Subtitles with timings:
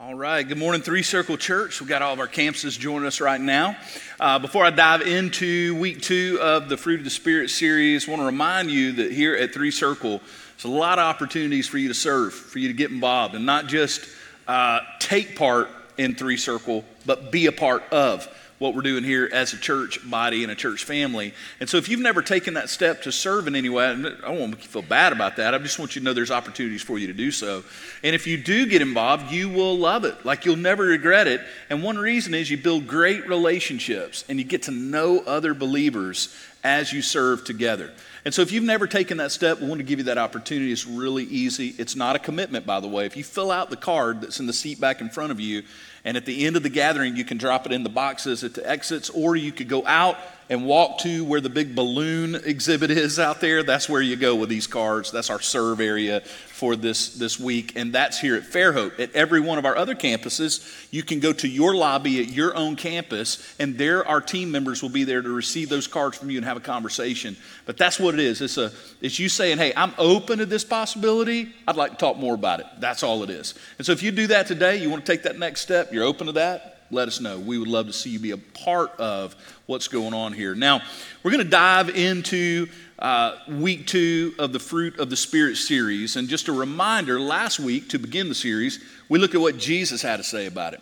[0.00, 0.46] All right.
[0.46, 1.80] Good morning, Three Circle Church.
[1.80, 3.76] We've got all of our campuses joining us right now.
[4.20, 8.12] Uh, before I dive into week two of the Fruit of the Spirit series, I
[8.12, 11.78] want to remind you that here at Three Circle, there's a lot of opportunities for
[11.78, 14.06] you to serve, for you to get involved, and not just
[14.46, 18.28] uh, take part in Three Circle, but be a part of
[18.58, 21.32] what we're doing here as a church body and a church family.
[21.60, 24.40] And so if you've never taken that step to serve in any way, I don't
[24.40, 25.54] want to feel bad about that.
[25.54, 27.62] I just want you to know there's opportunities for you to do so.
[28.02, 30.24] And if you do get involved, you will love it.
[30.24, 31.40] Like you'll never regret it.
[31.70, 36.34] And one reason is you build great relationships and you get to know other believers
[36.64, 37.92] as you serve together.
[38.24, 40.72] And so, if you've never taken that step, we want to give you that opportunity.
[40.72, 41.74] It's really easy.
[41.78, 43.06] It's not a commitment, by the way.
[43.06, 45.62] If you fill out the card that's in the seat back in front of you,
[46.08, 48.54] and at the end of the gathering, you can drop it in the boxes at
[48.54, 50.16] the exits, or you could go out
[50.50, 53.62] and walk to where the big balloon exhibit is out there.
[53.62, 55.10] That's where you go with these cards.
[55.12, 58.98] That's our serve area for this, this week, and that's here at Fairhope.
[58.98, 62.56] At every one of our other campuses, you can go to your lobby at your
[62.56, 66.30] own campus, and there our team members will be there to receive those cards from
[66.30, 67.36] you and have a conversation.
[67.64, 68.40] But that's what it is.
[68.40, 71.52] It's, a, it's you saying, hey, I'm open to this possibility.
[71.66, 72.66] I'd like to talk more about it.
[72.78, 73.54] That's all it is.
[73.76, 76.04] And so if you do that today, you want to take that next step, you're
[76.04, 77.38] open to that, let us know.
[77.38, 79.36] We would love to see you be a part of
[79.66, 80.54] what's going on here.
[80.54, 80.80] Now,
[81.22, 86.16] we're going to dive into uh, week two of the Fruit of the Spirit series.
[86.16, 90.02] And just a reminder last week to begin the series, we looked at what Jesus
[90.02, 90.80] had to say about it.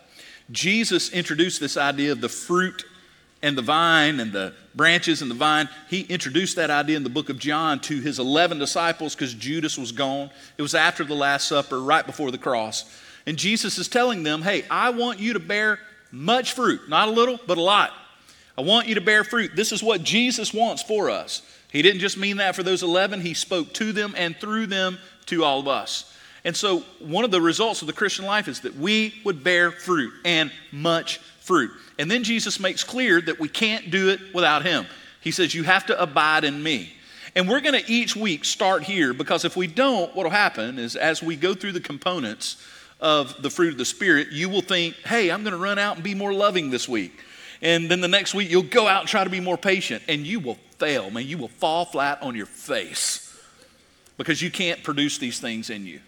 [0.51, 2.84] Jesus introduced this idea of the fruit
[3.43, 5.69] and the vine and the branches and the vine.
[5.89, 9.77] He introduced that idea in the book of John to his 11 disciples because Judas
[9.77, 10.31] was gone.
[10.57, 12.84] It was after the Last Supper, right before the cross.
[13.27, 15.81] And Jesus is telling them, hey, I want you to bear
[16.17, 17.92] much fruit, not a little, but a lot.
[18.56, 19.53] I want you to bear fruit.
[19.55, 21.42] This is what Jesus wants for us.
[21.70, 24.98] He didn't just mean that for those 11, He spoke to them and through them
[25.27, 26.12] to all of us.
[26.44, 29.70] And so, one of the results of the Christian life is that we would bear
[29.70, 31.70] fruit and much fruit.
[31.98, 34.87] And then Jesus makes clear that we can't do it without Him.
[35.20, 36.93] He says, You have to abide in me.
[37.34, 40.78] And we're going to each week start here because if we don't, what will happen
[40.78, 42.56] is as we go through the components,
[43.01, 45.97] of the fruit of the Spirit, you will think, hey, I'm going to run out
[45.97, 47.12] and be more loving this week.
[47.62, 50.27] And then the next week, you'll go out and try to be more patient, and
[50.27, 51.27] you will fail, man.
[51.27, 53.23] You will fall flat on your face
[54.17, 56.01] because you can't produce these things in you.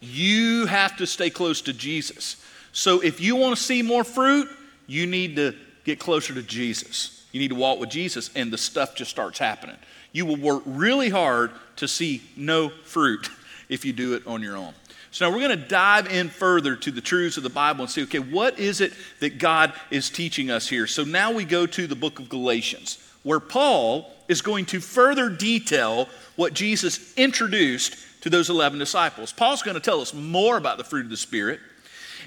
[0.00, 2.36] You have to stay close to Jesus.
[2.72, 4.48] So if you want to see more fruit,
[4.86, 5.54] you need to
[5.84, 7.26] get closer to Jesus.
[7.32, 9.76] You need to walk with Jesus, and the stuff just starts happening.
[10.12, 13.28] You will work really hard to see no fruit
[13.68, 14.74] if you do it on your own.
[15.10, 17.90] So now we're going to dive in further to the truths of the Bible and
[17.90, 20.86] see, okay, what is it that God is teaching us here?
[20.86, 25.30] So now we go to the book of Galatians, where Paul is going to further
[25.30, 29.32] detail what Jesus introduced to those 11 disciples.
[29.32, 31.60] Paul's going to tell us more about the fruit of the Spirit.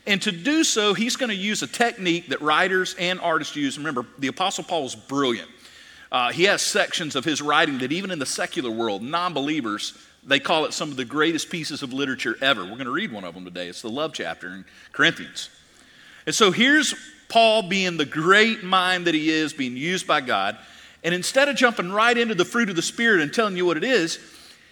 [0.08, 3.78] And to do so, he's going to use a technique that writers and artists use.
[3.78, 5.50] Remember, the Apostle Paul is brilliant.
[6.12, 9.94] Uh, he has sections of his writing that even in the secular world, non believers
[10.24, 12.62] they call it some of the greatest pieces of literature ever.
[12.62, 13.68] We're going to read one of them today.
[13.68, 15.50] It's the love chapter in Corinthians.
[16.26, 16.94] And so here's
[17.30, 20.58] Paul being the great mind that he is, being used by God.
[21.04, 23.78] And instead of jumping right into the fruit of the Spirit and telling you what
[23.78, 24.20] it is,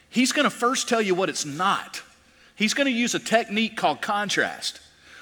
[0.09, 2.03] he's going to first tell you what it's not.
[2.55, 4.81] He's going to use a technique called contrast,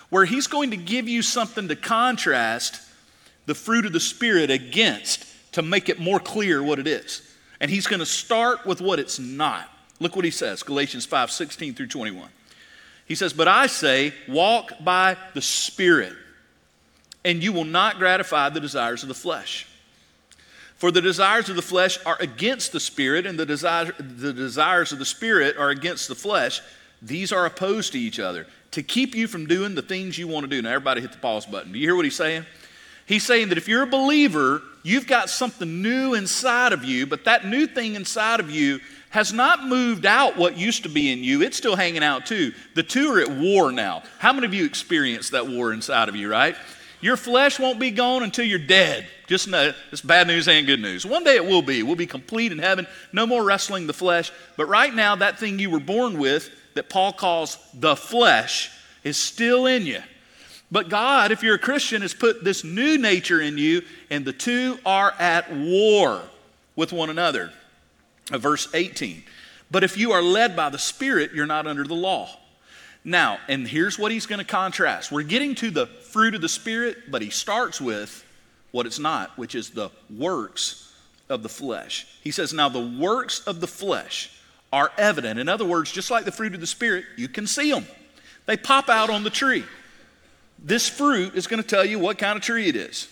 [0.10, 2.82] where he's going to give you something to contrast
[3.46, 7.22] the fruit of the Spirit against to make it more clear what it is.
[7.62, 9.70] And he's going to start with what it's not.
[10.00, 12.30] Look what he says Galatians 5 16 through 21.
[13.08, 16.14] He says, But I say, walk by the Spirit,
[17.24, 19.66] and you will not gratify the desires of the flesh.
[20.76, 24.92] For the desires of the flesh are against the Spirit, and the, desire, the desires
[24.92, 26.62] of the Spirit are against the flesh.
[27.02, 30.44] These are opposed to each other to keep you from doing the things you want
[30.44, 30.62] to do.
[30.62, 31.72] Now, everybody hit the pause button.
[31.72, 32.46] Do you hear what he's saying?
[33.08, 37.24] He's saying that if you're a believer, you've got something new inside of you, but
[37.24, 38.80] that new thing inside of you
[39.10, 41.42] has not moved out what used to be in you.
[41.42, 42.54] It's still hanging out too.
[42.76, 44.04] The two are at war now.
[44.20, 46.56] How many of you experienced that war inside of you, right?
[47.00, 49.08] Your flesh won't be gone until you're dead.
[49.28, 51.06] Just know it's bad news and good news.
[51.06, 51.84] One day it will be.
[51.84, 52.88] We'll be complete in heaven.
[53.14, 54.32] No more wrestling the flesh.
[54.56, 58.72] But right now, that thing you were born with, that Paul calls the flesh,
[59.04, 60.02] is still in you.
[60.72, 64.34] But God, if you're a Christian, has put this new nature in you, and the
[64.34, 66.22] two are at war
[66.76, 67.52] with one another.
[68.32, 69.24] Uh, verse 18.
[69.70, 72.30] But if you are led by the Spirit, you're not under the law.
[73.04, 75.12] Now, and here's what he's going to contrast.
[75.12, 78.26] We're getting to the fruit of the Spirit, but he starts with
[78.72, 80.94] what it's not, which is the works
[81.30, 82.08] of the flesh.
[82.22, 84.32] He says, Now the works of the flesh
[84.74, 85.40] are evident.
[85.40, 87.86] In other words, just like the fruit of the Spirit, you can see them,
[88.46, 89.64] they pop out on the tree.
[90.60, 93.08] this fruit is going to tell you what kind of tree it is.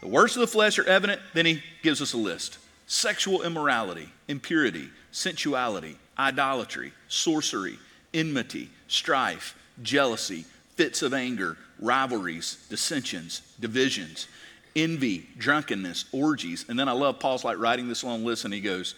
[0.00, 2.58] The works of the flesh are evident, then he gives us a list
[2.90, 7.78] sexual immorality, impurity, sensuality, idolatry, sorcery,
[8.12, 10.44] enmity, strife, jealousy,
[10.74, 14.26] fits of anger, rivalries, dissensions, divisions,
[14.74, 16.64] envy, drunkenness, orgies.
[16.68, 18.96] And then I love Paul's like writing this long list and he goes,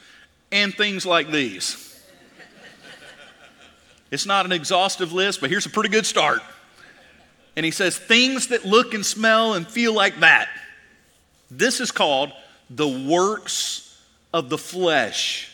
[0.50, 2.00] and things like these.
[4.10, 6.40] it's not an exhaustive list, but here's a pretty good start.
[7.56, 10.48] And he says, things that look and smell and feel like that.
[11.50, 12.32] This is called
[12.70, 13.81] the works
[14.32, 15.50] of the flesh.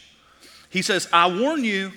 [0.71, 1.93] He says, I warn you,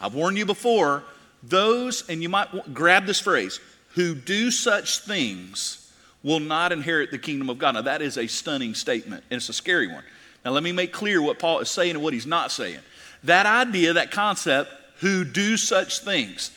[0.00, 1.04] I've warned you before,
[1.42, 3.60] those, and you might grab this phrase,
[3.90, 5.92] who do such things
[6.22, 7.74] will not inherit the kingdom of God.
[7.74, 10.02] Now, that is a stunning statement, and it's a scary one.
[10.44, 12.80] Now, let me make clear what Paul is saying and what he's not saying.
[13.24, 16.50] That idea, that concept, who do such things,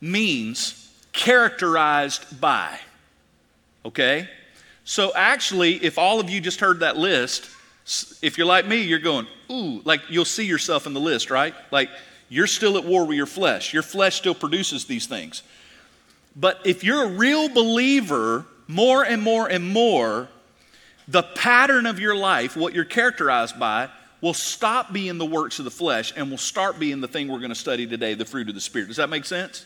[0.00, 2.78] means characterized by.
[3.84, 4.28] Okay?
[4.84, 7.50] So, actually, if all of you just heard that list,
[8.22, 11.54] if you're like me, you're going, ooh, like you'll see yourself in the list, right?
[11.70, 11.88] Like
[12.28, 13.72] you're still at war with your flesh.
[13.72, 15.42] Your flesh still produces these things.
[16.34, 20.28] But if you're a real believer, more and more and more,
[21.08, 23.88] the pattern of your life, what you're characterized by,
[24.20, 27.38] will stop being the works of the flesh and will start being the thing we're
[27.38, 28.88] going to study today, the fruit of the Spirit.
[28.88, 29.64] Does that make sense?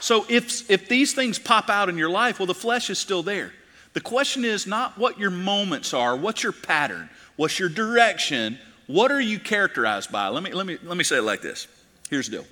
[0.00, 3.22] So if, if these things pop out in your life, well, the flesh is still
[3.22, 3.52] there.
[3.92, 9.10] The question is not what your moments are, what's your pattern, what's your direction, what
[9.10, 10.28] are you characterized by?
[10.28, 11.66] Let me, let me, let me say it like this.
[12.10, 12.46] Here's the deal.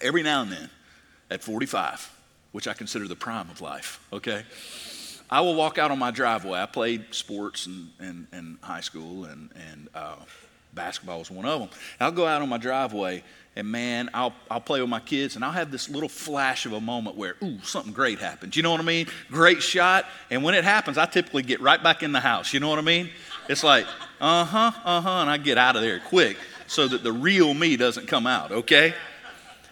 [0.00, 0.70] Every now and then,
[1.30, 2.10] at 45,
[2.52, 4.44] which I consider the prime of life, okay?
[5.30, 6.60] I will walk out on my driveway.
[6.60, 10.16] I played sports in, in, in high school, and, and uh,
[10.74, 11.68] basketball was one of them.
[12.00, 13.22] I'll go out on my driveway
[13.54, 16.72] and man, I'll, I'll play with my kids and I'll have this little flash of
[16.72, 18.56] a moment where, ooh, something great happens.
[18.56, 19.06] You know what I mean?
[19.30, 20.06] Great shot.
[20.30, 22.54] And when it happens, I typically get right back in the house.
[22.54, 23.10] You know what I mean?
[23.48, 23.86] It's like,
[24.20, 26.36] uh huh, uh huh, and I get out of there quick
[26.66, 28.94] so that the real me doesn't come out, okay?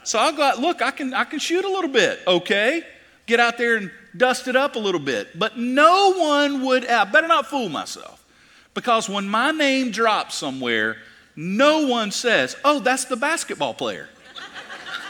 [0.02, 2.84] So I'll go out, look, I can, I can shoot a little bit, okay?
[3.26, 5.38] Get out there and dust it up a little bit.
[5.38, 8.25] But no one would, I better not fool myself.
[8.75, 10.96] Because when my name drops somewhere,
[11.37, 14.08] no one says, oh, that's the basketball player.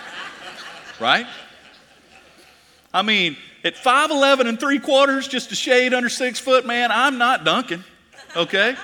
[1.01, 1.27] right?
[2.93, 7.19] I mean, at 5'11 and three quarters, just a shade under six foot, man, I'm
[7.19, 7.85] not Duncan,
[8.37, 8.77] okay?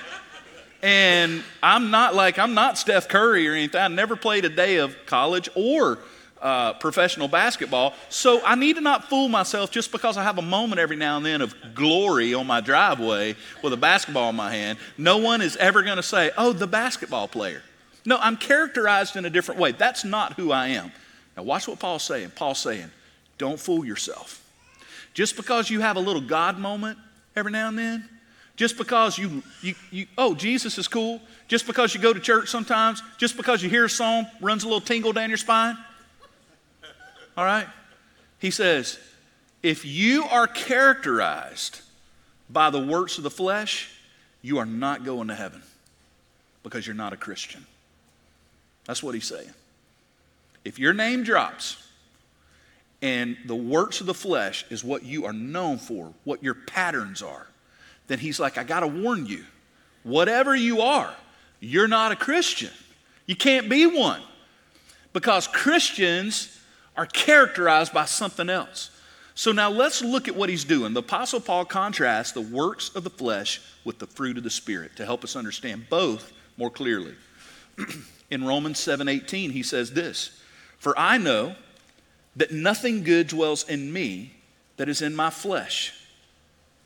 [0.81, 3.81] And I'm not like, I'm not Steph Curry or anything.
[3.81, 5.99] I never played a day of college or
[6.41, 7.93] uh, professional basketball.
[8.09, 11.17] So I need to not fool myself just because I have a moment every now
[11.17, 14.77] and then of glory on my driveway with a basketball in my hand.
[14.97, 17.63] No one is ever going to say, oh, the basketball player.
[18.05, 19.71] No, I'm characterized in a different way.
[19.71, 20.91] That's not who I am.
[21.35, 22.31] Now, watch what Paul's saying.
[22.35, 22.89] Paul's saying,
[23.37, 24.43] don't fool yourself.
[25.13, 26.97] Just because you have a little God moment
[27.35, 28.09] every now and then,
[28.57, 32.49] just because you, you, you oh, Jesus is cool, just because you go to church
[32.49, 35.77] sometimes, just because you hear a song, runs a little tingle down your spine,
[37.37, 37.67] all right?
[38.39, 38.99] He says,
[39.63, 41.81] if you are characterized
[42.49, 43.91] by the works of the flesh,
[44.41, 45.61] you are not going to heaven
[46.63, 47.65] because you're not a Christian.
[48.85, 49.53] That's what he's saying.
[50.65, 51.83] If your name drops
[53.01, 57.21] and the works of the flesh is what you are known for, what your patterns
[57.21, 57.47] are,
[58.07, 59.43] then he's like, I got to warn you.
[60.03, 61.13] Whatever you are,
[61.59, 62.71] you're not a Christian.
[63.25, 64.21] You can't be one.
[65.13, 66.57] Because Christians
[66.95, 68.91] are characterized by something else.
[69.35, 70.93] So now let's look at what he's doing.
[70.93, 74.95] The Apostle Paul contrasts the works of the flesh with the fruit of the Spirit
[74.95, 77.13] to help us understand both more clearly.
[78.31, 80.31] in Romans 7:18 he says this,
[80.79, 81.55] "For I know
[82.35, 84.33] that nothing good dwells in me
[84.77, 85.93] that is in my flesh."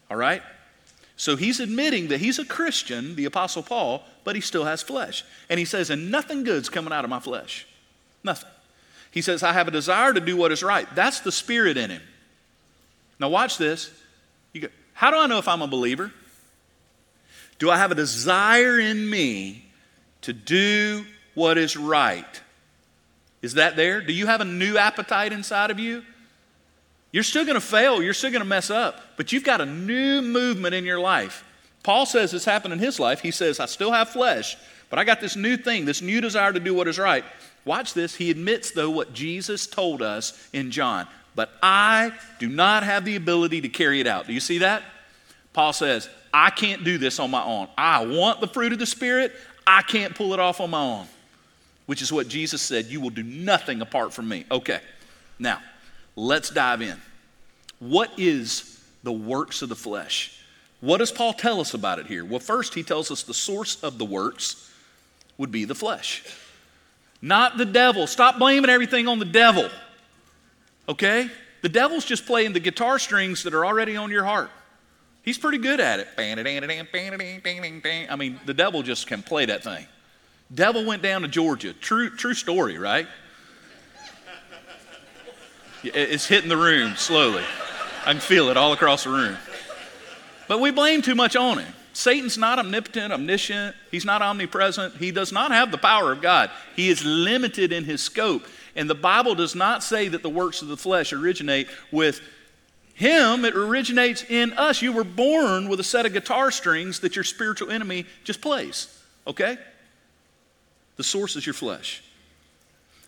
[0.09, 0.43] All right?
[1.21, 5.23] So he's admitting that he's a Christian, the Apostle Paul, but he still has flesh.
[5.51, 7.67] And he says, and nothing good's coming out of my flesh.
[8.23, 8.49] Nothing.
[9.11, 10.87] He says, I have a desire to do what is right.
[10.95, 12.01] That's the spirit in him.
[13.19, 13.91] Now, watch this.
[14.51, 16.11] You go, How do I know if I'm a believer?
[17.59, 19.63] Do I have a desire in me
[20.21, 22.41] to do what is right?
[23.43, 24.01] Is that there?
[24.01, 26.01] Do you have a new appetite inside of you?
[27.11, 29.65] You're still going to fail, you're still going to mess up, but you've got a
[29.65, 31.43] new movement in your life.
[31.83, 33.21] Paul says this happened in his life.
[33.21, 34.55] He says, I still have flesh,
[34.89, 37.25] but I got this new thing, this new desire to do what is right.
[37.65, 38.15] Watch this.
[38.15, 41.07] He admits, though, what Jesus told us in John.
[41.35, 44.27] But I do not have the ability to carry it out.
[44.27, 44.83] Do you see that?
[45.53, 47.67] Paul says, I can't do this on my own.
[47.77, 49.33] I want the fruit of the Spirit.
[49.67, 51.07] I can't pull it off on my own,
[51.85, 52.87] which is what Jesus said.
[52.87, 54.45] You will do nothing apart from me.
[54.49, 54.79] Okay,
[55.39, 55.59] now
[56.15, 56.97] let's dive in.
[57.79, 60.37] what is the works of the flesh?
[60.81, 62.25] What does Paul tell us about it here?
[62.25, 64.71] Well, first, he tells us the source of the works
[65.37, 66.23] would be the flesh,
[67.21, 68.07] not the devil.
[68.07, 69.69] Stop blaming everything on the devil,
[70.89, 71.29] okay?
[71.61, 74.49] The devil's just playing the guitar strings that are already on your heart.
[75.23, 76.07] He's pretty good at it.
[78.09, 79.85] I mean, the devil just can play that thing.
[80.53, 81.73] Devil went down to Georgia.
[81.73, 83.07] True, true story, right?
[85.83, 87.43] It's hitting the room slowly.
[88.05, 89.37] I can feel it all across the room.
[90.47, 91.73] But we blame too much on him.
[91.93, 93.75] Satan's not omnipotent, omniscient.
[93.89, 94.95] He's not omnipresent.
[94.95, 96.49] He does not have the power of God.
[96.75, 98.45] He is limited in his scope.
[98.75, 102.21] And the Bible does not say that the works of the flesh originate with
[102.93, 104.81] him, it originates in us.
[104.81, 108.95] You were born with a set of guitar strings that your spiritual enemy just plays,
[109.25, 109.57] okay?
[110.97, 112.03] The source is your flesh.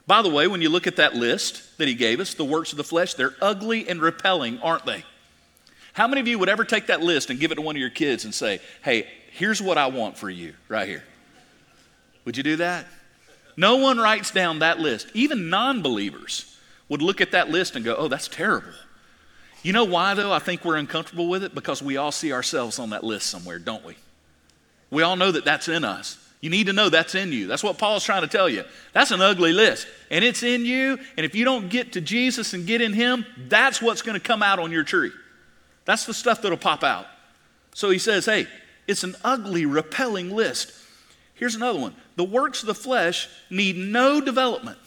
[0.06, 2.72] By the way, when you look at that list that he gave us, the works
[2.72, 5.04] of the flesh, they're ugly and repelling, aren't they?
[5.94, 7.80] How many of you would ever take that list and give it to one of
[7.80, 11.04] your kids and say, hey, here's what I want for you right here?
[12.26, 12.88] Would you do that?
[13.56, 15.08] No one writes down that list.
[15.14, 16.58] Even non believers
[16.90, 18.74] would look at that list and go, oh, that's terrible.
[19.62, 21.56] You know why, though, I think we're uncomfortable with it?
[21.56, 23.96] Because we all see ourselves on that list somewhere, don't we?
[24.90, 26.18] We all know that that's in us.
[26.44, 27.48] You need to know that's in you.
[27.48, 28.66] That's what Paul's trying to tell you.
[28.92, 31.00] That's an ugly list, and it's in you.
[31.16, 34.28] And if you don't get to Jesus and get in Him, that's what's going to
[34.28, 35.14] come out on your tree.
[35.86, 37.06] That's the stuff that'll pop out.
[37.74, 38.48] So he says, hey,
[38.90, 40.74] it's an ugly, repelling list.
[41.36, 44.80] Here's another one the works of the flesh need no development.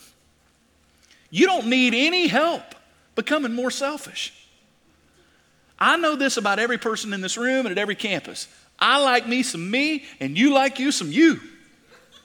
[1.30, 2.74] You don't need any help
[3.14, 4.45] becoming more selfish.
[5.78, 8.48] I know this about every person in this room and at every campus.
[8.78, 11.40] I like me some me, and you like you some you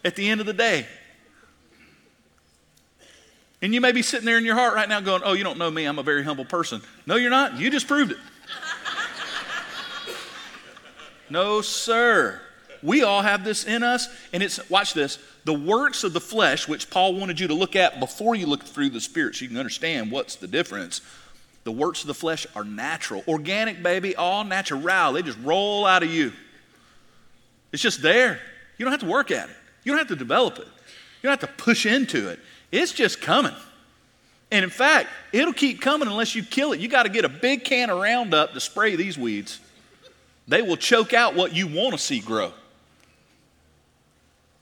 [0.04, 0.86] at the end of the day.
[3.62, 5.58] And you may be sitting there in your heart right now going, Oh, you don't
[5.58, 5.86] know me.
[5.86, 6.82] I'm a very humble person.
[7.06, 7.60] No, you're not.
[7.60, 8.18] You just proved it.
[11.30, 12.42] no, sir.
[12.84, 16.68] We all have this in us, and it's, watch this, the works of the flesh,
[16.68, 19.50] which Paul wanted you to look at before you look through the Spirit so you
[19.50, 21.02] can understand what's the difference.
[21.64, 23.24] The works of the flesh are natural.
[23.28, 25.14] Organic, baby, all natural.
[25.14, 26.34] They just roll out of you.
[27.72, 28.40] It's just there.
[28.78, 31.40] You don't have to work at it, you don't have to develop it, you don't
[31.40, 32.40] have to push into it.
[32.72, 33.54] It's just coming.
[34.50, 36.80] And in fact, it'll keep coming unless you kill it.
[36.82, 39.60] You got to get a big can of Roundup to spray these weeds.
[40.48, 42.52] They will choke out what you want to see grow.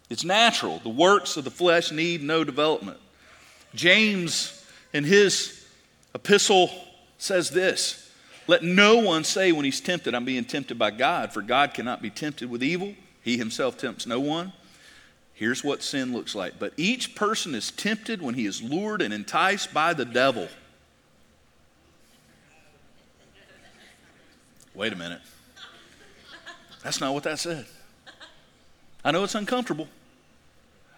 [0.10, 0.80] It's natural.
[0.80, 2.98] The works of the flesh need no development.
[3.74, 4.64] James,
[4.94, 5.66] in his
[6.14, 6.70] epistle,
[7.20, 8.12] says this
[8.48, 12.02] Let no one say when he's tempted, I'm being tempted by God, for God cannot
[12.02, 12.96] be tempted with evil.
[13.22, 14.54] He himself tempts no one.
[15.34, 16.58] Here's what sin looks like.
[16.58, 20.50] But each person is tempted when he is lured and enticed by the devil.
[24.74, 25.22] Wait a minute.
[26.84, 27.66] That's not what that said.
[29.04, 29.88] I know it's uncomfortable.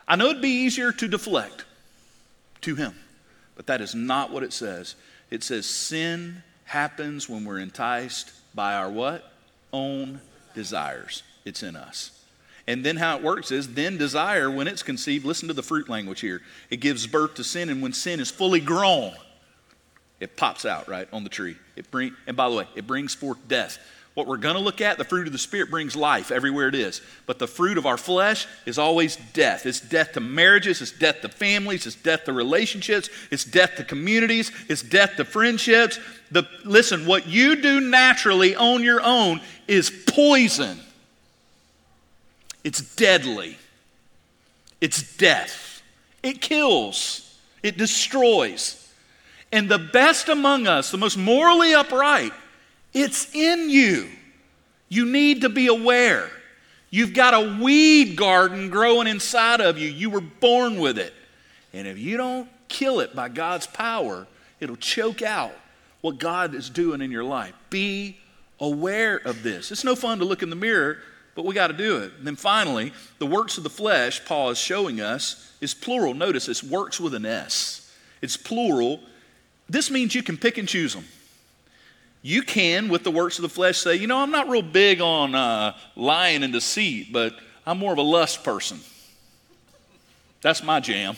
[0.07, 1.65] I know it'd be easier to deflect
[2.61, 2.95] to him,
[3.55, 4.95] but that is not what it says.
[5.31, 9.31] It says sin happens when we're enticed by our what?
[9.73, 10.21] Own
[10.53, 11.23] desires.
[11.45, 12.11] It's in us.
[12.67, 15.89] And then how it works is then desire, when it's conceived, listen to the fruit
[15.89, 16.41] language here.
[16.69, 19.13] It gives birth to sin, and when sin is fully grown,
[20.19, 21.55] it pops out right on the tree.
[21.75, 23.79] It bring, and by the way, it brings forth death.
[24.13, 26.75] What we're going to look at, the fruit of the Spirit brings life everywhere it
[26.75, 27.01] is.
[27.25, 29.65] But the fruit of our flesh is always death.
[29.65, 33.85] It's death to marriages, it's death to families, it's death to relationships, it's death to
[33.85, 35.97] communities, it's death to friendships.
[36.29, 40.77] The, listen, what you do naturally on your own is poison,
[42.65, 43.57] it's deadly,
[44.81, 45.81] it's death,
[46.21, 48.77] it kills, it destroys.
[49.53, 52.33] And the best among us, the most morally upright,
[52.93, 54.09] it's in you.
[54.89, 56.29] You need to be aware.
[56.89, 59.89] You've got a weed garden growing inside of you.
[59.89, 61.13] You were born with it.
[61.73, 64.27] And if you don't kill it by God's power,
[64.59, 65.53] it'll choke out
[66.01, 67.53] what God is doing in your life.
[67.69, 68.17] Be
[68.59, 69.71] aware of this.
[69.71, 70.97] It's no fun to look in the mirror,
[71.35, 72.11] but we got to do it.
[72.17, 76.13] And then finally, the works of the flesh, Paul is showing us, is plural.
[76.13, 77.95] Notice it's works with an S.
[78.21, 78.99] It's plural.
[79.69, 81.05] This means you can pick and choose them.
[82.21, 85.01] You can, with the works of the flesh, say, you know, I'm not real big
[85.01, 87.33] on uh, lying and deceit, but
[87.65, 88.79] I'm more of a lust person.
[90.41, 91.15] That's my jam.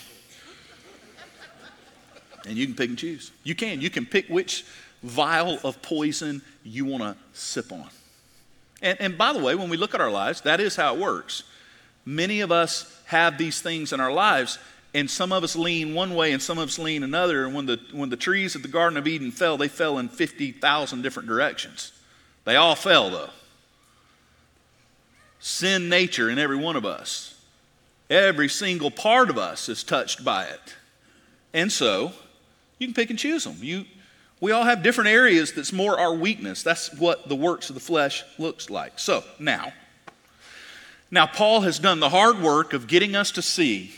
[2.46, 3.32] And you can pick and choose.
[3.44, 3.82] You can.
[3.82, 4.66] You can pick which
[5.02, 7.90] vial of poison you want to sip on.
[8.82, 11.00] And, and by the way, when we look at our lives, that is how it
[11.00, 11.44] works.
[12.06, 14.60] Many of us have these things in our lives,
[14.94, 17.46] and some of us lean one way and some of us lean another.
[17.46, 20.08] And when the, when the trees of the Garden of Eden fell, they fell in
[20.08, 21.92] 50,000 different directions.
[22.46, 23.30] They all fell, though.
[25.40, 27.42] Sin nature in every one of us.
[28.10, 30.76] Every single part of us is touched by it.
[31.54, 32.12] And so,
[32.78, 33.58] you can pick and choose them.
[33.62, 33.86] You,
[34.40, 36.62] we all have different areas that's more our weakness.
[36.62, 39.00] That's what the works of the flesh looks like.
[39.00, 39.74] So, now,
[41.10, 43.94] now Paul has done the hard work of getting us to see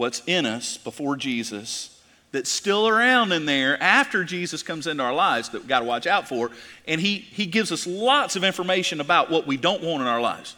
[0.00, 2.00] what's in us before Jesus
[2.32, 5.84] that's still around in there after Jesus comes into our lives that we've got to
[5.84, 6.50] watch out for.
[6.88, 10.20] And he, he gives us lots of information about what we don't want in our
[10.22, 10.56] lives.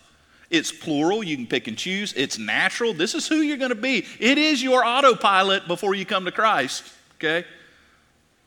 [0.49, 2.13] It's plural, you can pick and choose.
[2.13, 2.95] It's natural.
[2.95, 4.07] This is who you're going to be.
[4.21, 6.85] It is your autopilot before you come to Christ,
[7.17, 7.45] okay?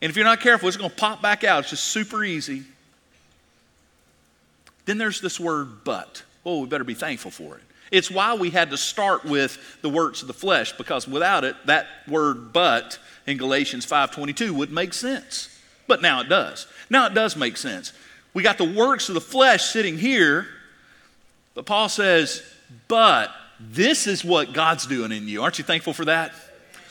[0.00, 1.60] And if you're not careful, it's going to pop back out.
[1.60, 2.62] It's just super easy.
[4.86, 6.22] Then there's this word but.
[6.46, 7.65] Oh, we better be thankful for it.
[7.90, 11.54] It's why we had to start with the works of the flesh, because without it,
[11.66, 15.48] that word but in Galatians 5.22 would make sense.
[15.86, 16.66] But now it does.
[16.90, 17.92] Now it does make sense.
[18.34, 20.46] We got the works of the flesh sitting here,
[21.54, 22.42] but Paul says,
[22.88, 25.42] but this is what God's doing in you.
[25.42, 26.32] Aren't you thankful for that?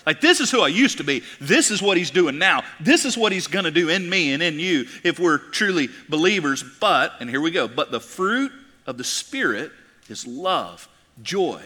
[0.06, 1.24] Like, this is who I used to be.
[1.42, 2.64] This is what he's doing now.
[2.80, 5.90] This is what he's going to do in me and in you if we're truly
[6.10, 6.64] believers.
[6.80, 8.52] But, and here we go, but the fruit
[8.86, 9.72] of the Spirit
[10.10, 10.88] is love,
[11.22, 11.62] joy,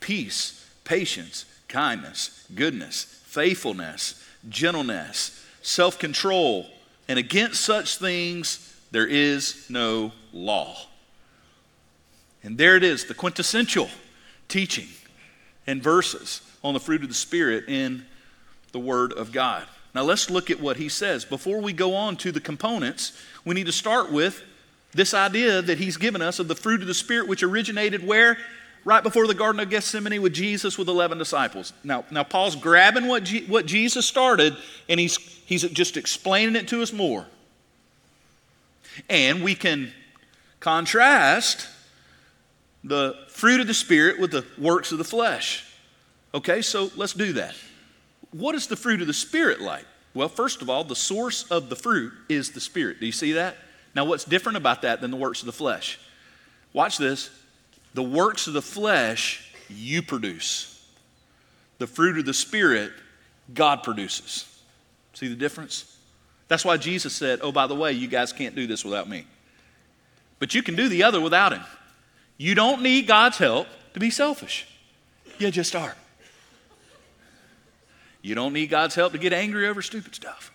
[0.00, 6.66] peace, patience, kindness, goodness, faithfulness, gentleness, self control.
[7.08, 10.76] And against such things there is no law.
[12.42, 13.88] And there it is, the quintessential
[14.48, 14.88] teaching
[15.66, 18.04] and verses on the fruit of the Spirit in
[18.72, 19.66] the Word of God.
[19.94, 21.24] Now let's look at what he says.
[21.24, 24.42] Before we go on to the components, we need to start with
[24.94, 28.38] this idea that he's given us of the fruit of the Spirit, which originated where?
[28.84, 31.72] Right before the Garden of Gethsemane with Jesus with 11 disciples.
[31.82, 34.56] Now, now Paul's grabbing what, G, what Jesus started
[34.88, 37.26] and he's, he's just explaining it to us more.
[39.08, 39.92] And we can
[40.60, 41.66] contrast
[42.84, 45.64] the fruit of the Spirit with the works of the flesh.
[46.34, 47.54] Okay, so let's do that.
[48.30, 49.86] What is the fruit of the Spirit like?
[50.12, 53.00] Well, first of all, the source of the fruit is the Spirit.
[53.00, 53.56] Do you see that?
[53.94, 55.98] Now, what's different about that than the works of the flesh?
[56.72, 57.30] Watch this.
[57.94, 60.84] The works of the flesh you produce,
[61.78, 62.92] the fruit of the Spirit
[63.52, 64.50] God produces.
[65.12, 65.96] See the difference?
[66.48, 69.26] That's why Jesus said, Oh, by the way, you guys can't do this without me.
[70.40, 71.62] But you can do the other without Him.
[72.36, 74.66] You don't need God's help to be selfish.
[75.38, 75.94] You just are.
[78.22, 80.50] You don't need God's help to get angry over stupid stuff.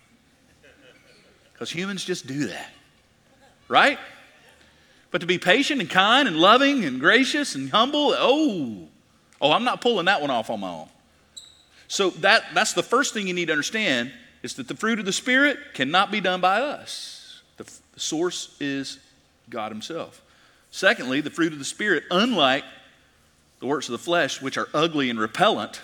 [1.52, 2.70] Because humans just do that
[3.70, 3.98] right?
[5.10, 8.88] But to be patient and kind and loving and gracious and humble, oh,
[9.40, 10.88] oh, I'm not pulling that one off on my own.
[11.88, 15.04] So that, that's the first thing you need to understand is that the fruit of
[15.04, 17.42] the Spirit cannot be done by us.
[17.56, 18.98] The, the source is
[19.48, 20.20] God Himself.
[20.70, 22.64] Secondly, the fruit of the Spirit, unlike
[23.60, 25.80] the works of the flesh, which are ugly and repellent,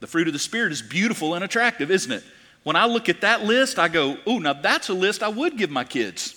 [0.00, 2.24] the fruit of the Spirit is beautiful and attractive, isn't it?
[2.62, 5.56] When I look at that list, I go, oh, now that's a list I would
[5.56, 6.35] give my kids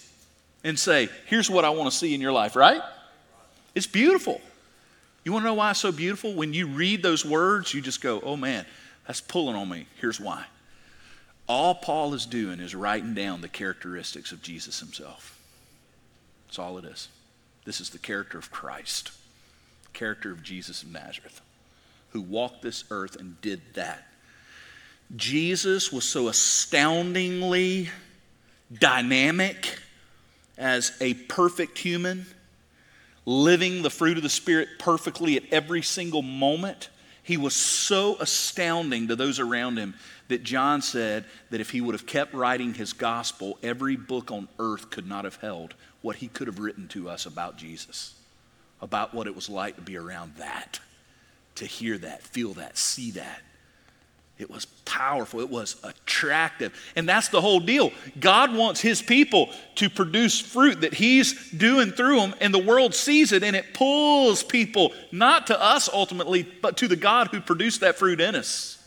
[0.64, 2.82] and say, Here's what I want to see in your life, right?
[3.76, 4.42] It's beautiful.
[5.24, 6.34] You want to know why it's so beautiful?
[6.34, 8.66] When you read those words, you just go, Oh man,
[9.08, 9.88] that's pulling on me.
[10.00, 10.46] Here's why.
[11.48, 15.40] All Paul is doing is writing down the characteristics of Jesus himself.
[16.48, 17.08] That's all it is.
[17.66, 19.12] This is the character of Christ,
[19.94, 21.42] character of Jesus of Nazareth,
[22.12, 24.08] who walked this earth and did that.
[25.16, 27.90] Jesus was so astoundingly
[28.72, 29.80] dynamic
[30.60, 32.26] as a perfect human,
[33.26, 36.90] living the fruit of the Spirit perfectly at every single moment,
[37.24, 39.96] he was so astounding to those around him
[40.28, 44.48] that John said that if he would have kept writing his gospel, every book on
[44.60, 48.14] earth could not have held what he could have written to us about Jesus,
[48.82, 50.80] about what it was like to be around that,
[51.56, 53.42] to hear that, feel that, see that.
[54.40, 55.42] It was powerful.
[55.42, 56.74] It was attractive.
[56.96, 57.92] And that's the whole deal.
[58.22, 62.96] God wants His people to produce fruit that He's doing through them, and the world
[62.96, 67.42] sees it and it pulls people, not to us ultimately, but to the God who
[67.42, 68.78] produced that fruit in us.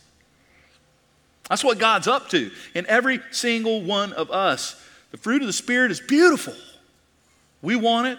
[1.51, 2.51] That's what God's up to.
[2.75, 6.55] In every single one of us, the fruit of the Spirit is beautiful.
[7.61, 8.19] We want it,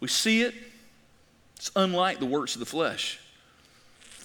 [0.00, 0.54] we see it.
[1.56, 3.20] It's unlike the works of the flesh.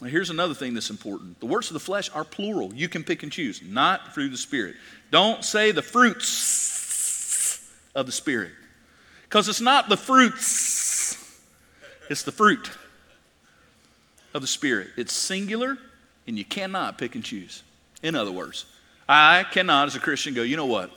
[0.01, 2.73] Now, here's another thing that's important the works of the flesh are plural.
[2.73, 4.75] You can pick and choose, not through the Spirit.
[5.11, 8.51] Don't say the fruits of the Spirit,
[9.23, 11.39] because it's not the fruits,
[12.09, 12.71] it's the fruit
[14.33, 14.89] of the Spirit.
[14.97, 15.77] It's singular
[16.25, 17.63] And you cannot pick and choose.
[18.01, 18.65] In other words,
[19.07, 20.89] I cannot, as a Christian, go, you know what?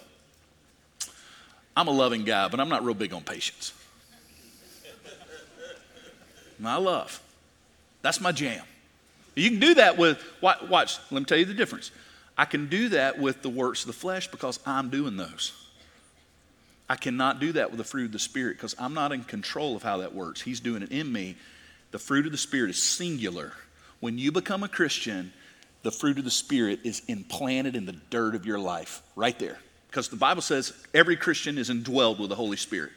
[1.76, 3.72] I'm a loving guy, but I'm not real big on patience.
[6.58, 7.20] My love.
[8.02, 8.64] That's my jam.
[9.36, 11.90] You can do that with, watch, let me tell you the difference.
[12.38, 15.52] I can do that with the works of the flesh because I'm doing those.
[16.88, 19.76] I cannot do that with the fruit of the Spirit because I'm not in control
[19.76, 20.40] of how that works.
[20.40, 21.36] He's doing it in me.
[21.90, 23.52] The fruit of the Spirit is singular.
[24.00, 25.32] When you become a Christian,
[25.82, 29.58] the fruit of the Spirit is implanted in the dirt of your life, right there.
[29.88, 32.92] Because the Bible says every Christian is indwelled with the Holy Spirit.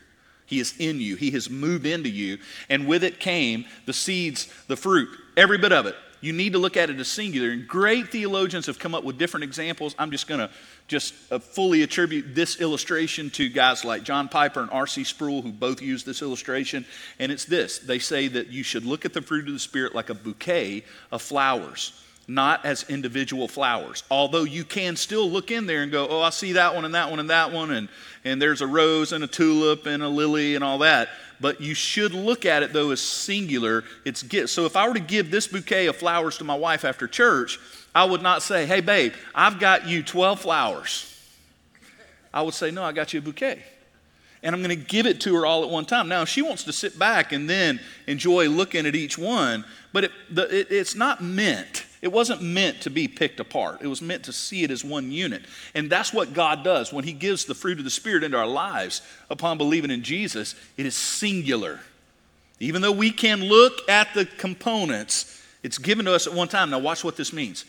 [0.45, 4.51] He is in you, He has moved into you, and with it came the seeds,
[4.67, 5.95] the fruit, every bit of it.
[6.21, 7.51] You need to look at it as singular.
[7.51, 9.95] And great theologians have come up with different examples.
[9.97, 10.49] I'm just going to
[10.87, 15.03] just uh, fully attribute this illustration to guys like John Piper and R.C.
[15.03, 16.85] Sproul, who both use this illustration.
[17.19, 19.95] And it's this they say that you should look at the fruit of the Spirit
[19.95, 24.03] like a bouquet of flowers not as individual flowers.
[24.11, 26.93] Although you can still look in there and go, oh, I see that one and
[26.93, 27.89] that one and that one, and,
[28.23, 31.09] and there's a rose and a tulip and a lily and all that.
[31.41, 33.83] But you should look at it though as singular.
[34.05, 34.49] It's gift.
[34.49, 37.59] So if I were to give this bouquet of flowers to my wife after church,
[37.95, 41.05] I would not say, hey, babe, I've got you 12 flowers.
[42.33, 43.63] I would say, no, I got you a bouquet
[44.43, 46.07] and I'm going to give it to her all at one time.
[46.07, 50.11] Now, she wants to sit back and then enjoy looking at each one, but it,
[50.29, 51.85] the, it, it's not meant.
[52.01, 53.79] It wasn't meant to be picked apart.
[53.81, 55.43] It was meant to see it as one unit.
[55.75, 56.93] And that's what God does.
[56.93, 60.55] When He gives the fruit of the Spirit into our lives upon believing in Jesus,
[60.77, 61.81] it is singular.
[62.61, 66.69] Even though we can look at the components, it's given to us at one time.
[66.69, 67.65] Now, watch what this means.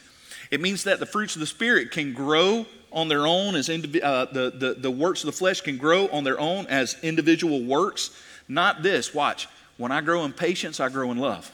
[0.51, 4.03] It means that the fruits of the Spirit can grow on their own as indiv-
[4.03, 7.63] uh, the, the, the works of the flesh can grow on their own as individual
[7.63, 8.11] works.
[8.49, 9.15] Not this.
[9.15, 9.49] Watch.
[9.77, 11.53] When I grow in patience, I grow in love.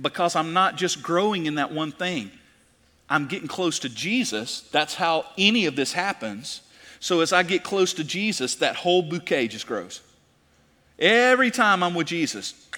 [0.00, 2.30] Because I'm not just growing in that one thing,
[3.08, 4.62] I'm getting close to Jesus.
[4.72, 6.62] That's how any of this happens.
[7.00, 10.00] So as I get close to Jesus, that whole bouquet just grows.
[10.98, 12.68] Every time I'm with Jesus,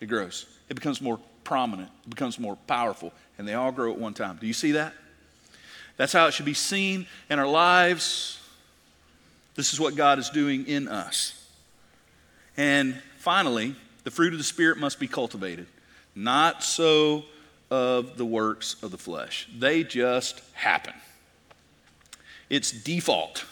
[0.00, 0.46] it grows.
[0.68, 4.38] It becomes more prominent, it becomes more powerful, and they all grow at one time.
[4.40, 4.92] Do you see that?
[5.96, 8.40] That's how it should be seen in our lives.
[9.54, 11.46] This is what God is doing in us.
[12.56, 15.66] And finally, the fruit of the Spirit must be cultivated,
[16.24, 17.24] not so
[17.70, 19.48] of the works of the flesh.
[19.58, 20.94] They just happen.
[22.48, 23.44] It's default.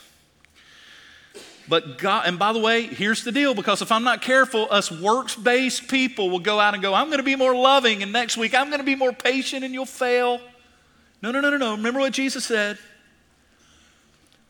[1.69, 4.91] But God, and by the way, here's the deal because if I'm not careful, us
[4.91, 8.13] works based people will go out and go, I'm going to be more loving, and
[8.13, 10.41] next week I'm going to be more patient, and you'll fail.
[11.23, 11.73] No, no, no, no, no.
[11.73, 12.79] Remember what Jesus said?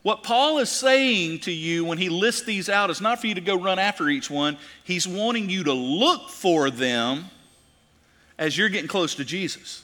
[0.01, 3.35] What Paul is saying to you when he lists these out is not for you
[3.35, 4.57] to go run after each one.
[4.85, 7.25] He's wanting you to look for them
[8.39, 9.83] as you're getting close to Jesus.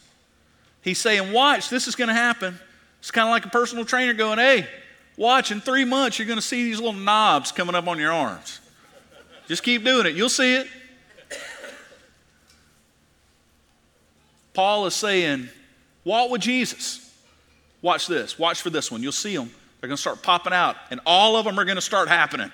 [0.81, 2.57] He's saying, Watch, this is going to happen.
[2.99, 4.67] It's kind of like a personal trainer going, Hey,
[5.17, 8.11] watch, in three months, you're going to see these little knobs coming up on your
[8.11, 8.61] arms.
[9.47, 10.15] Just keep doing it.
[10.15, 10.67] You'll see it.
[14.53, 15.49] Paul is saying,
[16.05, 17.01] Walk with Jesus.
[17.81, 18.39] Watch this.
[18.39, 19.03] Watch for this one.
[19.03, 19.51] You'll see them.
[19.79, 22.51] They're going to start popping out, and all of them are going to start happening.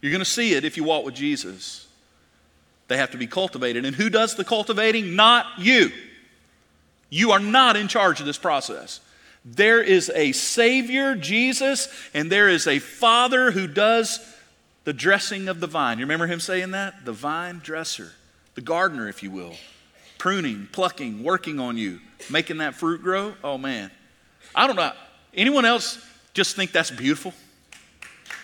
[0.00, 1.86] You're going to see it if you walk with Jesus.
[2.92, 3.86] They have to be cultivated.
[3.86, 5.16] And who does the cultivating?
[5.16, 5.90] Not you.
[7.08, 9.00] You are not in charge of this process.
[9.46, 14.20] There is a Savior, Jesus, and there is a Father who does
[14.84, 15.98] the dressing of the vine.
[15.98, 17.06] You remember him saying that?
[17.06, 18.12] The vine dresser,
[18.56, 19.54] the gardener, if you will
[20.18, 21.98] pruning, plucking, working on you,
[22.30, 23.90] making that fruit grow, oh man.
[24.54, 24.92] I don't know.
[25.34, 25.98] Anyone else
[26.34, 27.32] just think that's beautiful?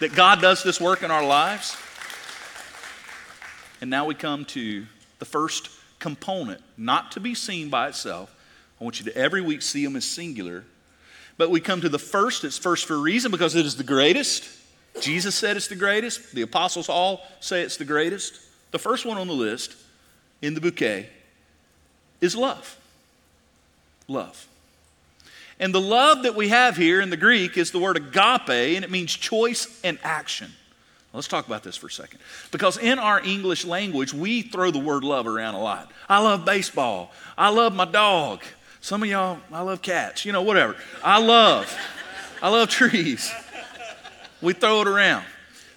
[0.01, 1.77] That God does this work in our lives?
[3.81, 4.87] And now we come to
[5.19, 8.35] the first component, not to be seen by itself.
[8.81, 10.65] I want you to every week see them as singular.
[11.37, 13.85] But we come to the first, it's first for a reason because it is the
[13.85, 14.49] greatest.
[15.01, 16.35] Jesus said it's the greatest.
[16.35, 18.41] The apostles all say it's the greatest.
[18.71, 19.77] The first one on the list
[20.43, 21.09] in the bouquet
[22.21, 22.77] is love.
[24.09, 24.47] Love.
[25.61, 28.85] And the love that we have here in the Greek is the word agape, and
[28.85, 30.53] it means choice and action.
[31.13, 32.21] Let's talk about this for a second.
[32.51, 35.91] Because in our English language, we throw the word love around a lot.
[36.09, 37.13] I love baseball.
[37.37, 38.43] I love my dog.
[38.81, 40.77] Some of y'all, I love cats, you know, whatever.
[41.03, 41.75] I love,
[42.43, 43.33] I love trees.
[44.41, 45.25] We throw it around.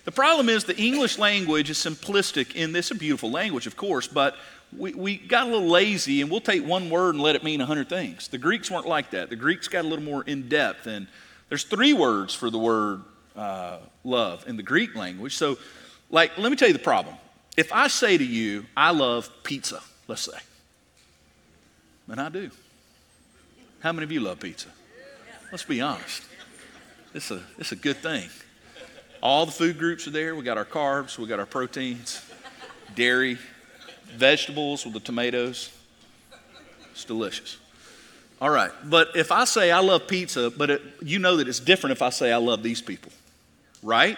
[0.03, 4.07] The problem is the English language is simplistic in this, a beautiful language, of course,
[4.07, 4.35] but
[4.75, 7.61] we, we got a little lazy and we'll take one word and let it mean
[7.61, 8.27] a hundred things.
[8.27, 9.29] The Greeks weren't like that.
[9.29, 11.07] The Greeks got a little more in depth, and
[11.49, 13.01] there's three words for the word
[13.35, 15.35] uh, love in the Greek language.
[15.35, 15.57] So,
[16.09, 17.15] like, let me tell you the problem.
[17.57, 20.37] If I say to you, I love pizza, let's say,
[22.07, 22.51] and I do.
[23.81, 24.67] How many of you love pizza?
[25.51, 26.23] Let's be honest.
[27.13, 28.29] It's a, it's a good thing.
[29.21, 30.33] All the food groups are there.
[30.33, 32.23] We got our carbs, we got our proteins,
[32.95, 33.37] dairy,
[34.15, 35.71] vegetables with the tomatoes.
[36.91, 37.57] It's delicious.
[38.41, 41.59] All right, but if I say I love pizza, but it, you know that it's
[41.59, 43.11] different if I say I love these people,
[43.83, 44.17] right?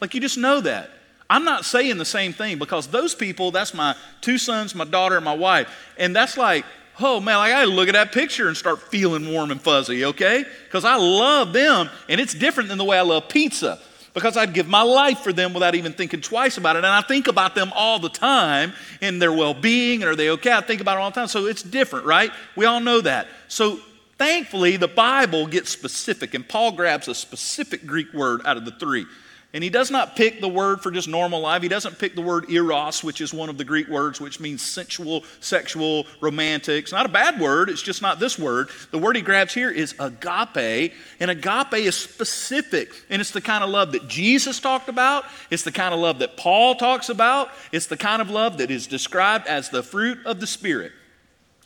[0.00, 0.90] Like you just know that.
[1.30, 5.16] I'm not saying the same thing because those people, that's my two sons, my daughter,
[5.16, 5.68] and my wife.
[5.96, 6.64] And that's like,
[7.00, 10.04] oh man, like I gotta look at that picture and start feeling warm and fuzzy,
[10.04, 10.44] okay?
[10.64, 13.80] Because I love them, and it's different than the way I love pizza
[14.14, 16.78] because I'd give my life for them without even thinking twice about it.
[16.78, 18.72] And I think about them all the time
[19.02, 20.52] and their well being and are they okay?
[20.52, 21.26] I think about it all the time.
[21.26, 22.30] So it's different, right?
[22.54, 23.26] We all know that.
[23.48, 23.80] So
[24.24, 28.70] thankfully, the Bible gets specific, and Paul grabs a specific Greek word out of the
[28.70, 29.04] three.
[29.52, 31.62] And he does not pick the word for just normal life.
[31.62, 34.62] He doesn't pick the word eros, which is one of the Greek words which means
[34.62, 36.84] sensual, sexual, romantic.
[36.84, 38.70] It's not a bad word, it's just not this word.
[38.90, 42.90] The word he grabs here is agape, and agape is specific.
[43.10, 46.18] And it's the kind of love that Jesus talked about, it's the kind of love
[46.20, 50.18] that Paul talks about, it's the kind of love that is described as the fruit
[50.24, 50.92] of the Spirit.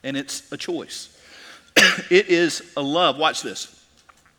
[0.03, 1.18] And it's a choice.
[2.11, 3.75] it is a love, watch this.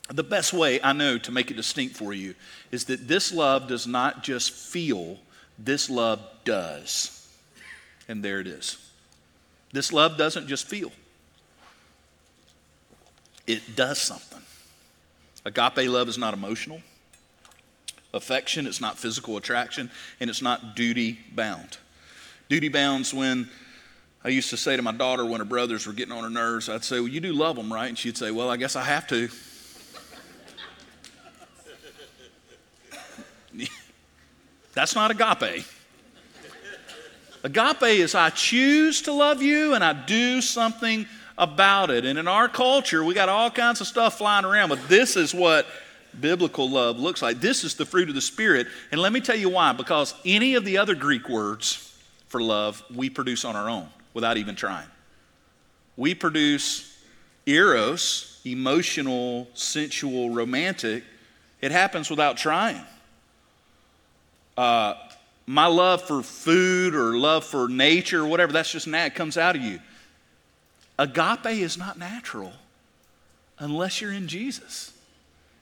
[0.09, 2.33] The best way I know to make it distinct for you
[2.71, 5.19] is that this love does not just feel,
[5.57, 7.15] this love does.
[8.07, 8.77] And there it is.
[9.71, 10.91] This love doesn't just feel,
[13.45, 14.41] it does something.
[15.45, 16.81] Agape love is not emotional.
[18.13, 21.77] Affection, it's not physical attraction, and it's not duty bound.
[22.49, 23.47] Duty bound's when
[24.23, 26.67] I used to say to my daughter when her brothers were getting on her nerves,
[26.67, 27.87] I'd say, Well, you do love them, right?
[27.87, 29.29] And she'd say, Well, I guess I have to.
[34.73, 35.63] That's not agape.
[37.43, 41.05] Agape is I choose to love you and I do something
[41.37, 42.03] about it.
[42.03, 45.33] And in our culture, we got all kinds of stuff flying around, but this is
[45.33, 45.65] what
[46.19, 47.39] biblical love looks like.
[47.39, 48.67] This is the fruit of the Spirit.
[48.91, 49.71] And let me tell you why.
[49.71, 54.37] Because any of the other Greek words for love, we produce on our own without
[54.37, 54.87] even trying.
[55.97, 56.97] We produce
[57.45, 61.03] eros, emotional, sensual, romantic.
[61.61, 62.85] It happens without trying
[64.59, 64.93] uh,
[65.45, 69.55] my love for food or love for nature or whatever, that's just that comes out
[69.55, 69.79] of you.
[70.99, 72.51] Agape is not natural
[73.57, 74.91] unless you're in Jesus.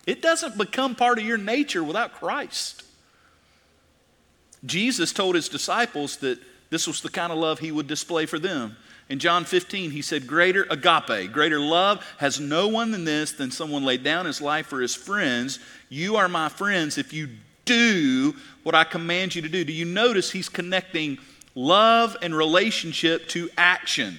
[0.07, 2.81] It doesn't become part of your nature without Christ.
[4.65, 8.39] Jesus told his disciples that this was the kind of love he would display for
[8.39, 8.75] them.
[9.09, 13.51] In John 15, he said, Greater agape, greater love has no one than this, than
[13.51, 15.59] someone laid down his life for his friends.
[15.87, 17.29] You are my friends if you
[17.63, 19.63] do what I command you to do.
[19.63, 21.19] Do you notice he's connecting
[21.55, 24.17] love and relationship to action?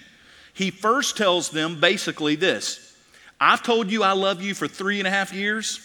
[0.54, 2.96] He first tells them basically this
[3.40, 5.84] I've told you I love you for three and a half years.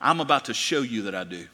[0.00, 1.46] I'm about to show you that I do.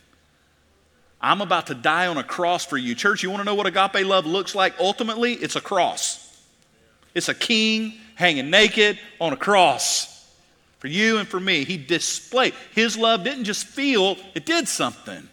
[1.20, 2.94] I'm about to die on a cross for you.
[2.94, 4.74] Church, you want to know what agape love looks like?
[4.78, 6.22] Ultimately, it's a cross.
[7.14, 10.12] It's a king hanging naked on a cross
[10.78, 11.64] for you and for me.
[11.64, 15.28] He displayed his love didn't just feel, it did something.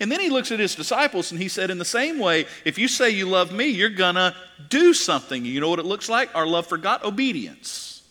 [0.00, 2.78] And then he looks at his disciples and he said, In the same way, if
[2.78, 4.34] you say you love me, you're going to
[4.68, 5.44] do something.
[5.44, 6.34] You know what it looks like?
[6.34, 7.04] Our love for God?
[7.04, 8.02] Obedience.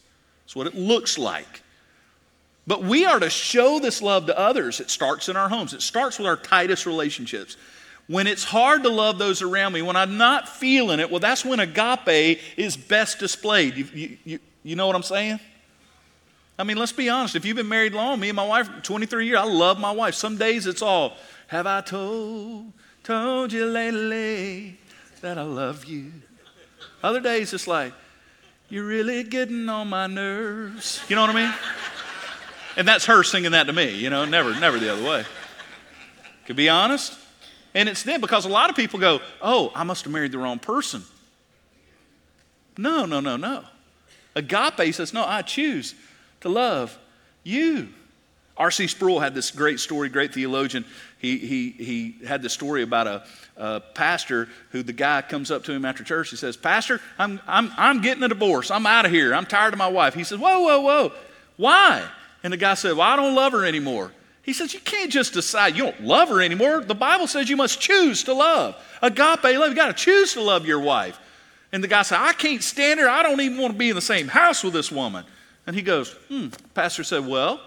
[0.43, 1.62] That's what it looks like.
[2.65, 4.79] But we are to show this love to others.
[4.79, 7.57] It starts in our homes, it starts with our tightest relationships.
[8.07, 11.45] When it's hard to love those around me, when I'm not feeling it, well, that's
[11.45, 13.77] when agape is best displayed.
[13.77, 15.39] You, you, you, you know what I'm saying?
[16.59, 17.35] I mean, let's be honest.
[17.35, 20.15] If you've been married long, me and my wife, 23 years, I love my wife.
[20.15, 21.15] Some days it's all,
[21.47, 22.73] have I told,
[23.03, 24.77] told you lately
[25.21, 26.11] that I love you?
[27.01, 27.93] Other days it's like,
[28.69, 31.03] you're really getting on my nerves.
[31.07, 31.53] You know what I mean?
[32.75, 35.25] And that's her singing that to me, you know, never, never the other way.
[36.47, 37.17] To be honest.
[37.75, 40.37] And it's then because a lot of people go, oh, I must have married the
[40.37, 41.03] wrong person.
[42.77, 43.63] No, no, no, no.
[44.35, 45.95] Agape says, no, I choose
[46.41, 46.97] to love
[47.43, 47.89] you.
[48.55, 48.87] R.C.
[48.87, 50.85] Sproul had this great story, great theologian.
[51.17, 53.23] He, he, he had this story about a,
[53.57, 56.29] a, pastor who the guy comes up to him after church.
[56.29, 58.69] He says, Pastor, I'm, I'm, I'm getting a divorce.
[58.69, 59.33] I'm out of here.
[59.33, 60.13] I'm tired of my wife.
[60.13, 61.11] He says, Whoa, whoa, whoa.
[61.57, 62.07] Why?
[62.43, 64.11] And the guy said, Well, I don't love her anymore.
[64.43, 66.81] He says, You can't just decide you don't love her anymore.
[66.81, 68.75] The Bible says you must choose to love.
[69.01, 71.19] Agape love, you got to choose to love your wife.
[71.71, 73.09] And the guy said, I can't stand her.
[73.09, 75.25] I don't even want to be in the same house with this woman.
[75.65, 76.47] And he goes, Hmm.
[76.73, 77.61] Pastor said, Well,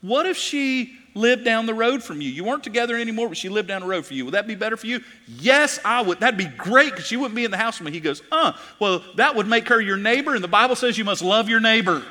[0.00, 2.28] what if she lived down the road from you?
[2.28, 4.24] You weren't together anymore, but she lived down the road for you.
[4.24, 5.00] Would that be better for you?
[5.28, 6.18] Yes, I would.
[6.18, 7.92] That'd be great because she wouldn't be in the house with me.
[7.92, 11.04] He goes, uh, well, that would make her your neighbor, and the Bible says you
[11.04, 12.02] must love your neighbor.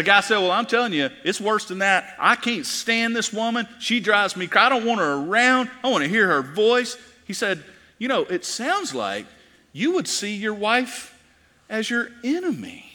[0.00, 2.16] The guy said, Well, I'm telling you, it's worse than that.
[2.18, 3.68] I can't stand this woman.
[3.80, 4.64] She drives me crazy.
[4.64, 5.68] I don't want her around.
[5.84, 6.96] I want to hear her voice.
[7.26, 7.62] He said,
[7.98, 9.26] You know, it sounds like
[9.74, 11.22] you would see your wife
[11.68, 12.86] as your enemy.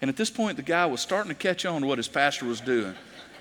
[0.00, 2.46] And at this point, the guy was starting to catch on to what his pastor
[2.46, 2.96] was doing.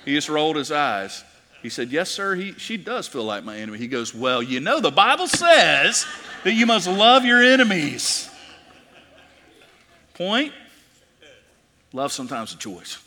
[0.06, 1.24] He just rolled his eyes.
[1.64, 3.80] He said, Yes, sir, he, she does feel like my enemy.
[3.80, 6.06] He goes, Well, you know, the Bible says
[6.44, 8.30] that you must love your enemies.
[10.14, 10.54] Point
[11.94, 12.98] love sometimes a choice.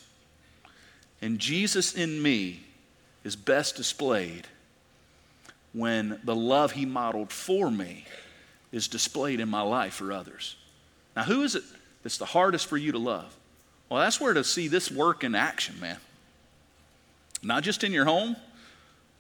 [1.21, 2.61] And Jesus in me
[3.25, 4.47] is best displayed
[5.73, 8.05] when the love he modeled for me
[8.73, 10.57] is displayed in my life for others.
[11.17, 11.63] Now, who is it
[12.03, 13.35] that's the hardest for you to love?
[13.89, 15.99] Well, that's where to see this work in action, man.
[17.43, 18.37] Not just in your home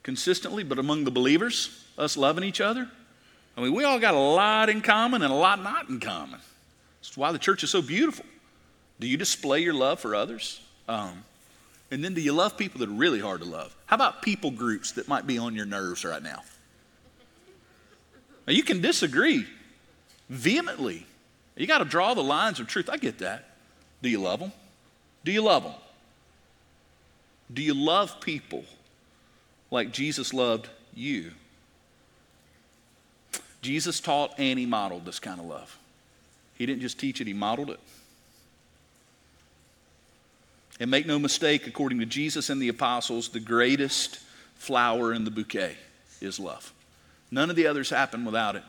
[0.03, 2.89] consistently, but among the believers, us loving each other.
[3.57, 6.41] I mean, we all got a lot in common and a lot not in common.
[7.01, 8.25] That's why the church is so beautiful.
[9.03, 10.61] Do you display your love for others?
[10.89, 11.25] Um,
[11.91, 13.75] and then do you love people that are really hard to love?
[13.87, 16.45] How about people groups that might be on your nerves right now?
[18.47, 19.45] Now, you can disagree
[20.29, 21.05] vehemently.
[21.57, 22.89] You got to draw the lines of truth.
[22.89, 23.51] I get that.
[24.03, 24.53] Do you love them?
[25.25, 25.75] Do you love them?
[27.53, 28.65] Do you love people
[29.73, 31.33] like Jesus loved you?
[33.63, 35.77] Jesus taught and he modeled this kind of love.
[36.55, 37.81] He didn't just teach it, he modeled it.
[40.81, 44.19] And make no mistake, according to Jesus and the apostles, the greatest
[44.55, 45.77] flower in the bouquet
[46.21, 46.73] is love.
[47.31, 48.65] None of the others happen without it.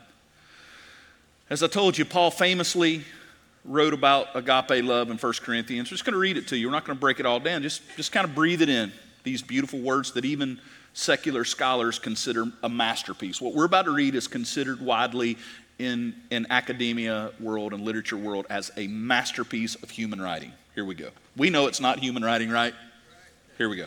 [1.50, 3.04] As I told you, Paul famously
[3.64, 5.90] wrote about agape love in 1 Corinthians.
[5.90, 6.66] We're just going to read it to you.
[6.66, 7.62] We're not going to break it all down.
[7.62, 8.92] Just, just kind of breathe it in.
[9.22, 10.60] These beautiful words that even
[10.92, 13.40] secular scholars consider a masterpiece.
[13.40, 15.38] What we're about to read is considered widely
[15.78, 20.52] in, in academia world and literature world as a masterpiece of human writing.
[20.74, 21.10] Here we go.
[21.36, 22.74] We know it's not human writing, right?
[23.58, 23.86] Here we go.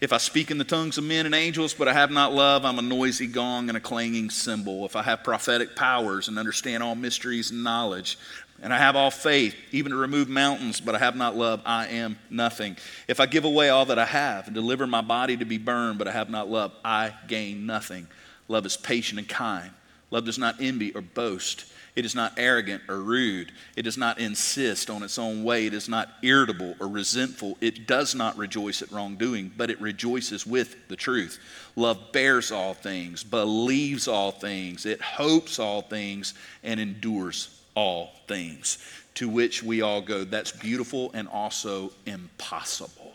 [0.00, 2.64] If I speak in the tongues of men and angels, but I have not love,
[2.64, 4.84] I'm a noisy gong and a clanging cymbal.
[4.84, 8.18] If I have prophetic powers and understand all mysteries and knowledge,
[8.62, 11.86] and I have all faith, even to remove mountains, but I have not love, I
[11.88, 12.76] am nothing.
[13.08, 15.98] If I give away all that I have and deliver my body to be burned,
[15.98, 18.08] but I have not love, I gain nothing.
[18.46, 19.70] Love is patient and kind.
[20.10, 21.64] Love does not envy or boast.
[21.98, 23.50] It is not arrogant or rude.
[23.74, 25.66] It does not insist on its own way.
[25.66, 27.58] It is not irritable or resentful.
[27.60, 31.40] It does not rejoice at wrongdoing, but it rejoices with the truth.
[31.74, 38.78] Love bears all things, believes all things, it hopes all things, and endures all things,
[39.14, 40.22] to which we all go.
[40.22, 43.12] That's beautiful and also impossible.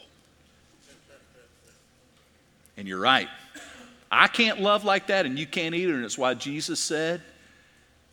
[2.76, 3.30] And you're right.
[4.12, 5.94] I can't love like that, and you can't either.
[5.94, 7.22] And it's why Jesus said,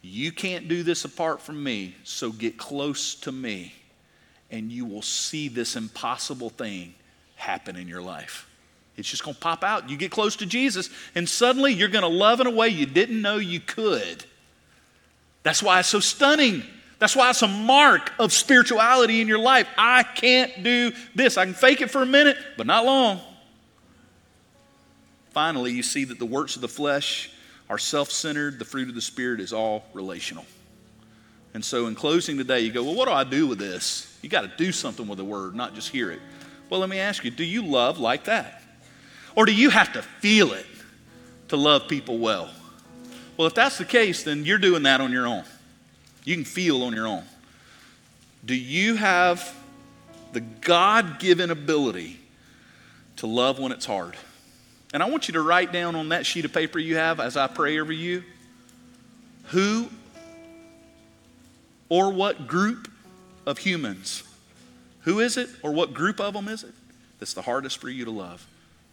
[0.02, 3.74] You can't do this apart from me, so get close to me,
[4.50, 6.94] and you will see this impossible thing
[7.36, 8.46] happen in your life.
[8.96, 9.88] It's just going to pop out.
[9.88, 12.86] You get close to Jesus, and suddenly you're going to love in a way you
[12.86, 14.24] didn't know you could.
[15.42, 16.62] That's why it's so stunning.
[16.98, 19.66] That's why it's a mark of spirituality in your life.
[19.78, 21.38] I can't do this.
[21.38, 23.20] I can fake it for a minute, but not long.
[25.30, 27.30] Finally, you see that the works of the flesh
[27.70, 30.44] are self centered, the fruit of the Spirit is all relational.
[31.54, 34.18] And so, in closing today, you go, Well, what do I do with this?
[34.20, 36.20] You got to do something with the word, not just hear it.
[36.68, 38.62] Well, let me ask you do you love like that?
[39.34, 40.66] Or do you have to feel it
[41.48, 42.50] to love people well?
[43.36, 45.44] Well, if that's the case, then you're doing that on your own.
[46.24, 47.24] You can feel on your own.
[48.44, 49.56] Do you have
[50.32, 52.20] the God given ability
[53.16, 54.16] to love when it's hard?
[54.92, 57.36] And I want you to write down on that sheet of paper you have as
[57.36, 58.24] I pray over you
[59.50, 59.88] who
[61.88, 62.88] or what group
[63.46, 64.22] of humans,
[65.02, 66.72] who is it or what group of them is it
[67.18, 68.46] that's the hardest for you to love?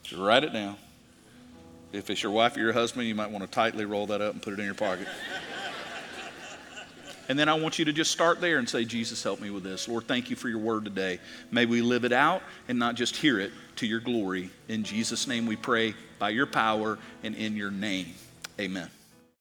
[0.03, 0.75] So write it down.
[1.93, 4.33] If it's your wife or your husband, you might want to tightly roll that up
[4.33, 5.07] and put it in your pocket.
[7.29, 9.63] and then I want you to just start there and say, Jesus, help me with
[9.63, 9.87] this.
[9.87, 11.19] Lord, thank you for your word today.
[11.51, 14.49] May we live it out and not just hear it to your glory.
[14.67, 18.13] In Jesus' name we pray by your power and in your name.
[18.59, 18.89] Amen.